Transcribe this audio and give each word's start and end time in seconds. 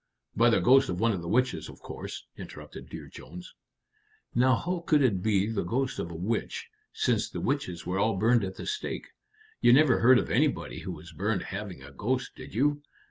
"By 0.35 0.49
the 0.49 0.59
ghost 0.59 0.89
of 0.89 0.99
one 0.99 1.11
of 1.11 1.21
the 1.21 1.27
witches, 1.27 1.69
of 1.69 1.79
course?" 1.81 2.25
interrupted 2.35 2.89
Dear 2.89 3.05
Jones. 3.07 3.53
"Now 4.33 4.55
how 4.55 4.79
could 4.79 5.03
it 5.03 5.21
be 5.21 5.45
the 5.45 5.61
ghost 5.61 5.99
of 5.99 6.09
a 6.09 6.15
witch, 6.15 6.67
since 6.91 7.29
the 7.29 7.39
witches 7.39 7.85
were 7.85 7.99
all 7.99 8.17
burned 8.17 8.43
at 8.43 8.55
the 8.55 8.65
stake? 8.65 9.09
You 9.59 9.73
never 9.73 9.99
heard 9.99 10.17
of 10.17 10.31
anybody 10.31 10.79
who 10.79 10.91
was 10.91 11.11
burned 11.11 11.43
having 11.43 11.83
a 11.83 11.91
ghost, 11.91 12.31
did 12.35 12.55
you?" 12.55 12.81